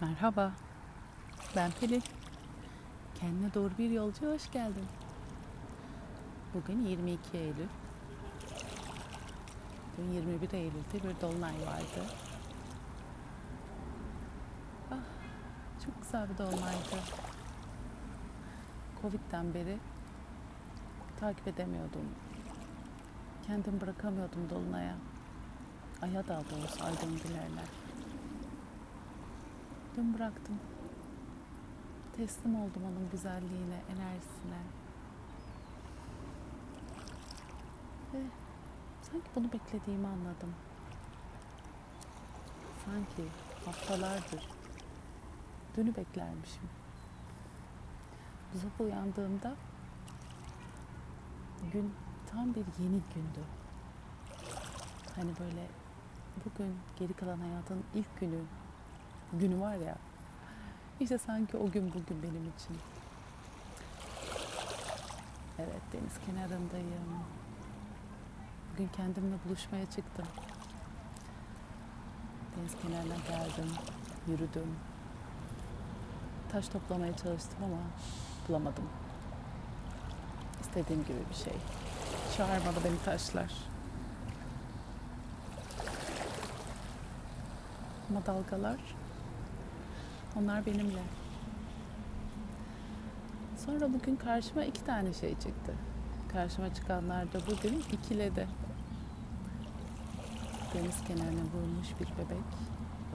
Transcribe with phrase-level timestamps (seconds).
[0.00, 0.52] Merhaba.
[1.56, 2.02] Ben Pelin.
[3.20, 4.86] Kendine doğru bir yolcu hoş geldin.
[6.54, 7.68] Bugün 22 Eylül.
[9.98, 12.06] Dün 21 Eylül'de bir dolunay vardı.
[14.90, 14.96] Ah,
[15.84, 16.96] çok güzel bir dolunaydı.
[19.02, 19.78] Covid'den beri
[21.20, 22.08] takip edemiyordum.
[23.46, 24.94] Kendim bırakamıyordum dolunaya.
[26.02, 27.85] Aya daha doğrusu aydın gülerler.
[29.96, 30.58] Dün bıraktım.
[32.16, 34.62] Teslim oldum onun güzelliğine, enerjisine.
[38.14, 38.22] Ve
[39.02, 40.54] sanki bunu beklediğimi anladım.
[42.84, 43.30] Sanki
[43.64, 44.48] haftalardır
[45.76, 46.68] dünü beklermişim.
[48.54, 49.54] Bu sabah uyandığımda
[51.72, 51.94] gün
[52.26, 53.44] tam bir yeni gündü.
[55.16, 55.66] Hani böyle
[56.44, 58.40] bugün geri kalan hayatın ilk günü
[59.32, 59.96] günü var ya.
[61.00, 62.78] İşte sanki o gün bugün benim için.
[65.58, 67.24] Evet deniz kenarındayım.
[68.72, 70.26] Bugün kendimle buluşmaya çıktım.
[72.56, 73.72] Deniz kenarına geldim,
[74.28, 74.76] yürüdüm.
[76.52, 77.78] Taş toplamaya çalıştım ama
[78.48, 78.84] bulamadım.
[80.60, 81.54] İstediğim gibi bir şey.
[82.36, 83.52] Çağırmadı beni taşlar.
[88.10, 88.78] Ama dalgalar
[90.38, 91.02] onlar benimle.
[93.66, 95.74] Sonra bugün karşıma iki tane şey çıktı.
[96.32, 98.48] Karşıma çıkanlar da bugün ikiledi.
[100.74, 102.46] Deniz kenarına vurmuş bir bebek.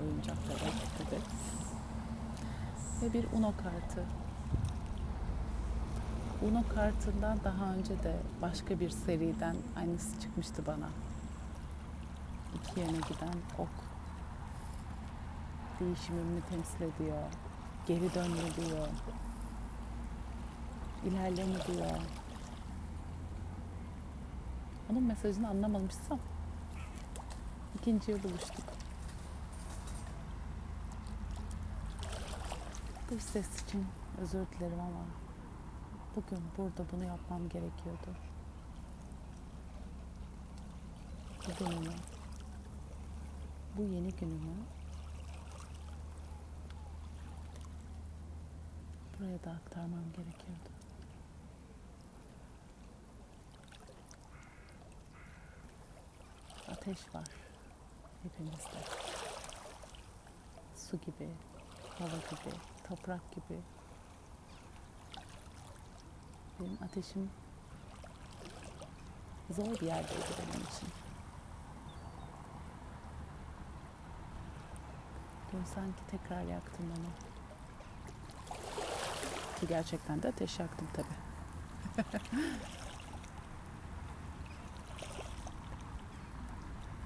[0.02, 1.24] Oyuncak bebek bebek.
[3.02, 4.06] Ve bir Uno kartı.
[6.42, 10.90] Uno kartından daha önce de başka bir seriden aynısı çıkmıştı bana.
[12.56, 13.91] İki yöne giden ok
[15.82, 17.24] değişimimi temsil ediyor.
[17.88, 18.88] Geri dönme diyor.
[21.06, 22.02] İlerleme diyor.
[24.92, 26.20] Onun mesajını anlamamışsam
[27.76, 28.66] ikinciye buluştuk.
[33.10, 33.86] Dış ses için
[34.22, 35.06] özür dilerim ama
[36.16, 38.16] bugün burada bunu yapmam gerekiyordu.
[41.48, 41.94] Bu günümü,
[43.78, 44.56] bu yeni günümü
[49.32, 50.70] buraya da aktarmam gerekiyordu.
[56.72, 57.28] Ateş var
[58.24, 58.78] hepimizde.
[60.76, 61.30] Su gibi,
[62.00, 62.56] hava gibi,
[62.88, 63.62] toprak gibi.
[66.60, 67.30] Benim ateşim
[69.50, 70.90] zor bir yerdeydi benim için.
[75.52, 77.31] Dün sanki tekrar yaktım onu.
[79.62, 81.08] Ki gerçekten de ateş yaktım tabi.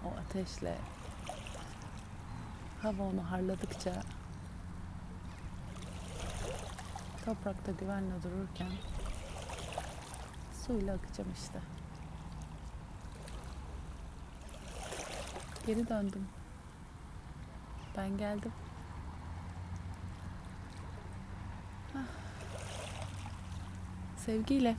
[0.05, 0.77] o ateşle
[2.81, 4.01] hava onu harladıkça
[7.25, 8.71] toprakta güvenle dururken
[10.65, 11.59] suyla akacağım işte.
[15.67, 16.27] Geri döndüm.
[17.97, 18.51] Ben geldim.
[24.25, 24.77] Sevgiyle.